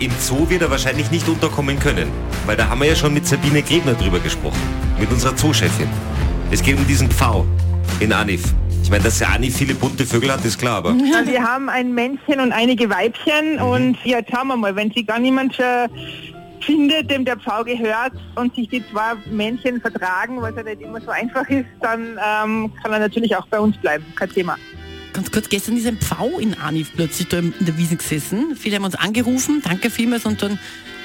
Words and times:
im 0.00 0.12
Zoo 0.20 0.48
wird 0.48 0.62
er 0.62 0.70
wahrscheinlich 0.70 1.10
nicht 1.10 1.28
unterkommen 1.28 1.78
können. 1.78 2.08
Weil 2.46 2.56
da 2.56 2.68
haben 2.68 2.80
wir 2.80 2.88
ja 2.88 2.96
schon 2.96 3.14
mit 3.14 3.26
Sabine 3.26 3.62
Grebner 3.62 3.94
drüber 3.94 4.20
gesprochen. 4.20 4.60
Mit 4.98 5.10
unserer 5.10 5.36
Zoochefin. 5.36 5.88
Es 6.50 6.62
geht 6.62 6.76
um 6.76 6.86
diesen 6.86 7.10
Pfau 7.10 7.46
in 8.00 8.12
Anif. 8.12 8.42
Ich 8.82 8.90
meine, 8.90 9.04
dass 9.04 9.18
der 9.18 9.30
Anif 9.30 9.56
viele 9.56 9.74
bunte 9.74 10.06
Vögel 10.06 10.32
hat, 10.32 10.44
ist 10.44 10.58
klar, 10.58 10.76
aber... 10.78 10.90
Ja, 11.12 11.26
wir 11.26 11.42
haben 11.42 11.68
ein 11.68 11.92
Männchen 11.92 12.40
und 12.40 12.52
einige 12.52 12.88
Weibchen 12.88 13.56
Mhm. 13.56 13.62
und 13.62 13.98
ja, 14.04 14.18
schauen 14.30 14.48
wir 14.48 14.56
mal, 14.56 14.74
wenn 14.76 14.90
sie 14.92 15.04
gar 15.04 15.18
niemand 15.18 15.58
äh, 15.58 15.88
findet, 16.60 17.10
dem 17.10 17.24
der 17.24 17.36
Pfau 17.36 17.64
gehört 17.64 18.12
und 18.36 18.54
sich 18.54 18.68
die 18.68 18.82
zwei 18.90 19.14
Männchen 19.30 19.80
vertragen, 19.80 20.40
was 20.40 20.54
ja 20.56 20.62
nicht 20.62 20.80
immer 20.80 21.00
so 21.00 21.10
einfach 21.10 21.46
ist, 21.48 21.66
dann 21.82 22.00
ähm, 22.12 22.72
kann 22.82 22.92
er 22.92 22.98
natürlich 23.00 23.34
auch 23.36 23.46
bei 23.48 23.58
uns 23.60 23.76
bleiben, 23.78 24.04
kein 24.16 24.30
Thema. 24.30 24.56
Ganz 25.12 25.30
kurz, 25.32 25.48
gestern 25.48 25.76
ist 25.76 25.86
ein 25.86 25.98
Pfau 25.98 26.38
in 26.38 26.54
Anif 26.54 26.92
plötzlich 26.94 27.28
da 27.28 27.38
in 27.38 27.54
der 27.60 27.76
Wiese 27.76 27.96
gesessen. 27.96 28.56
Viele 28.56 28.76
haben 28.76 28.84
uns 28.84 28.94
angerufen, 28.94 29.62
danke 29.64 29.90
vielmals, 29.90 30.26
und 30.26 30.42
dann 30.42 30.58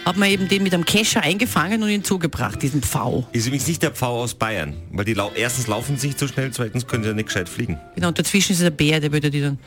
hat 0.05 0.17
man 0.17 0.29
eben 0.29 0.47
den 0.47 0.63
mit 0.63 0.73
einem 0.73 0.85
Kescher 0.85 1.21
eingefangen 1.21 1.81
und 1.81 1.89
ihn 1.89 2.03
zugebracht, 2.03 2.61
diesen 2.61 2.81
Pfau. 2.81 3.27
Ist 3.31 3.47
übrigens 3.47 3.67
nicht 3.67 3.81
der 3.81 3.91
Pfau 3.91 4.21
aus 4.21 4.33
Bayern. 4.33 4.75
Weil 4.91 5.05
die 5.05 5.13
lau 5.13 5.31
erstens 5.33 5.67
laufen 5.67 5.97
sie 5.97 6.07
nicht 6.07 6.19
so 6.19 6.27
schnell, 6.27 6.51
zweitens 6.51 6.87
können 6.87 7.03
sie 7.03 7.09
ja 7.09 7.15
nicht 7.15 7.27
gescheit 7.27 7.47
fliegen. 7.47 7.79
Genau, 7.95 8.09
und 8.09 8.19
dazwischen 8.19 8.51
ist 8.51 8.61
der 8.61 8.71
Bär, 8.71 8.99
der 8.99 9.11
würde 9.11 9.31
die 9.31 9.41
dann... 9.41 9.59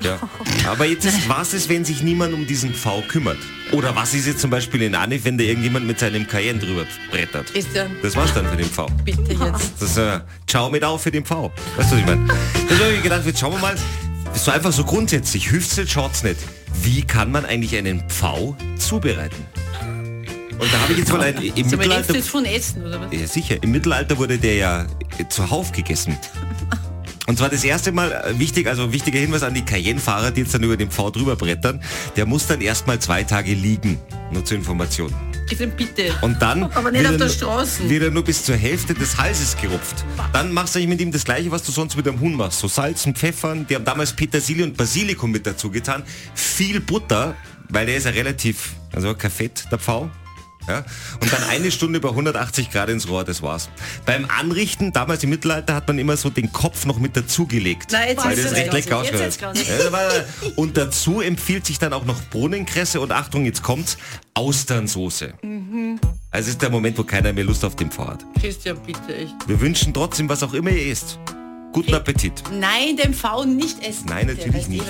Ja. 0.00 0.18
Aber 0.66 0.86
jetzt 0.86 1.04
ist, 1.04 1.28
was 1.28 1.54
ist, 1.54 1.68
wenn 1.68 1.84
sich 1.84 2.02
niemand 2.02 2.34
um 2.34 2.46
diesen 2.46 2.74
Pfau 2.74 3.02
kümmert? 3.06 3.38
Oder 3.72 3.94
was 3.94 4.14
ist 4.14 4.26
jetzt 4.26 4.40
zum 4.40 4.50
Beispiel 4.50 4.82
in 4.82 4.94
Anif, 4.94 5.24
wenn 5.24 5.36
da 5.36 5.44
irgendjemand 5.44 5.86
mit 5.86 5.98
seinem 5.98 6.26
Cayenne 6.26 6.58
drüber 6.58 6.86
brettert? 7.10 7.50
Ist 7.50 7.74
der... 7.74 7.88
Das 8.02 8.16
war's 8.16 8.32
dann 8.34 8.46
für 8.48 8.56
den 8.56 8.68
Pfau. 8.68 8.86
Bitte 9.04 9.32
jetzt. 9.32 9.72
Das 9.80 9.96
äh, 9.96 10.20
ciao 10.46 10.70
mit 10.70 10.84
auf 10.84 11.02
für 11.02 11.10
den 11.10 11.24
Pfau. 11.24 11.52
Weißt 11.76 11.90
du, 11.90 11.96
was 11.96 12.00
ich 12.00 12.06
meine? 12.06 12.26
Das 12.68 12.78
habe 12.80 12.92
ich 12.92 13.02
gedacht, 13.02 13.26
jetzt 13.26 13.40
schauen 13.40 13.52
wir 13.52 13.60
mal. 13.60 13.74
Das 14.26 14.36
ist 14.36 14.44
so 14.44 14.50
einfach 14.50 14.72
so 14.72 14.84
grundsätzlich. 14.84 15.48
Hilft's 15.48 15.76
nicht, 15.76 15.92
schaut's 15.92 16.22
nicht. 16.22 16.38
Wie 16.82 17.02
kann 17.02 17.30
man 17.30 17.44
eigentlich 17.44 17.76
einen 17.76 18.08
Pfau 18.08 18.56
zubereiten? 18.78 19.46
Und 20.58 20.72
da 20.72 20.80
habe 20.80 20.92
ich 20.92 20.98
jetzt 21.00 21.12
mal 21.12 21.20
ein, 21.20 21.36
im 21.36 21.68
So, 21.68 21.76
Mittelalter... 21.76 22.22
von 22.22 22.44
Essen, 22.44 22.86
oder 22.86 23.00
was? 23.00 23.12
Ja, 23.12 23.26
sicher. 23.26 23.62
Im 23.62 23.72
Mittelalter 23.72 24.16
wurde 24.18 24.38
der 24.38 24.54
ja 24.54 24.86
zuhauf 25.28 25.72
gegessen. 25.72 26.16
Und 27.26 27.38
zwar 27.38 27.48
das 27.48 27.64
erste 27.64 27.90
Mal 27.92 28.12
äh, 28.12 28.38
wichtig, 28.38 28.66
also 28.66 28.92
wichtiger 28.92 29.18
Hinweis 29.18 29.42
an 29.42 29.54
die 29.54 29.64
Cayenne-Fahrer, 29.64 30.30
die 30.30 30.42
jetzt 30.42 30.52
dann 30.54 30.62
über 30.62 30.76
den 30.76 30.90
Pfau 30.90 31.10
drüber 31.10 31.36
brettern. 31.36 31.80
Der 32.16 32.26
muss 32.26 32.46
dann 32.46 32.60
erstmal 32.60 32.98
zwei 32.98 33.22
Tage 33.24 33.54
liegen. 33.54 33.98
Nur 34.30 34.44
zur 34.44 34.58
Information. 34.58 35.12
Bitte. 35.76 36.12
Und 36.22 36.40
dann 36.42 36.64
Aber 36.74 36.90
nicht 36.90 37.02
wird 37.02 37.06
auf 37.06 37.12
er 37.12 37.18
der 37.18 37.26
nur- 37.26 37.34
Straße. 37.34 37.88
wird 37.88 38.02
er 38.02 38.10
nur 38.10 38.24
bis 38.24 38.44
zur 38.44 38.56
Hälfte 38.56 38.92
des 38.94 39.16
Halses 39.18 39.56
gerupft. 39.56 40.04
Dann 40.32 40.52
machst 40.52 40.74
du 40.74 40.78
eigentlich 40.78 40.88
mit 40.90 41.00
ihm 41.00 41.12
das 41.12 41.24
gleiche, 41.24 41.50
was 41.50 41.62
du 41.62 41.70
sonst 41.72 41.96
mit 41.96 42.06
dem 42.06 42.18
Huhn 42.20 42.34
machst. 42.34 42.58
So 42.60 42.68
Salz 42.68 43.06
und 43.06 43.16
Pfeffern. 43.18 43.66
Die 43.68 43.74
haben 43.74 43.84
damals 43.84 44.12
Petersilie 44.12 44.64
und 44.64 44.76
Basilikum 44.76 45.30
mit 45.30 45.46
dazu 45.46 45.70
getan. 45.70 46.02
Viel 46.34 46.80
Butter, 46.80 47.36
weil 47.68 47.86
der 47.86 47.96
ist 47.96 48.04
ja 48.04 48.10
relativ, 48.12 48.70
also 48.92 49.14
kein 49.14 49.30
Fett, 49.30 49.64
der 49.70 49.78
Pfau. 49.78 50.10
Ja? 50.68 50.84
Und 51.20 51.32
dann 51.32 51.42
eine 51.50 51.70
Stunde 51.70 52.00
bei 52.00 52.08
180 52.08 52.70
Grad 52.70 52.88
ins 52.88 53.08
Rohr, 53.08 53.24
das 53.24 53.42
war's. 53.42 53.68
Beim 54.06 54.26
Anrichten, 54.38 54.92
damals 54.92 55.22
im 55.24 55.30
Mittelalter, 55.30 55.74
hat 55.74 55.88
man 55.88 55.98
immer 55.98 56.16
so 56.16 56.30
den 56.30 56.52
Kopf 56.52 56.86
noch 56.86 56.98
mit 56.98 57.16
dazugelegt. 57.16 57.92
Weil 57.92 58.14
das 58.14 58.52
recht 58.52 58.72
lecker 58.72 58.98
ausgehört. 58.98 59.38
Und 60.56 60.76
dazu 60.76 61.20
empfiehlt 61.20 61.66
sich 61.66 61.78
dann 61.78 61.92
auch 61.92 62.04
noch 62.04 62.20
Bohnenkresse 62.22 63.00
und 63.00 63.12
Achtung, 63.12 63.44
jetzt 63.44 63.62
kommt's, 63.62 63.98
Austernsoße. 64.34 65.34
Also 66.30 66.50
ist 66.50 66.62
der 66.62 66.70
Moment, 66.70 66.98
wo 66.98 67.04
keiner 67.04 67.32
mehr 67.32 67.44
Lust 67.44 67.64
auf 67.64 67.76
den 67.76 67.90
hat. 67.96 68.24
Christian, 68.40 68.76
bitte, 68.84 69.14
echt. 69.14 69.34
Wir 69.46 69.60
wünschen 69.60 69.94
trotzdem, 69.94 70.28
was 70.28 70.42
auch 70.42 70.52
immer 70.52 70.70
ihr 70.70 70.90
isst. 70.90 71.18
Guten 71.72 71.94
Appetit. 71.94 72.42
Nein, 72.52 72.96
den 72.96 73.14
Pfau 73.14 73.44
nicht 73.44 73.84
essen. 73.84 74.06
Nein, 74.06 74.28
natürlich 74.28 74.68
nicht. 74.68 74.84